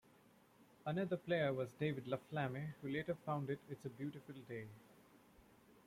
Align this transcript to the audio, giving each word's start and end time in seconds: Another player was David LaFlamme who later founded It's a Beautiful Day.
Another 0.83 1.15
player 1.15 1.53
was 1.53 1.73
David 1.79 2.07
LaFlamme 2.07 2.73
who 2.81 2.89
later 2.89 3.13
founded 3.23 3.59
It's 3.69 3.85
a 3.85 3.89
Beautiful 3.89 4.33
Day. 4.49 4.65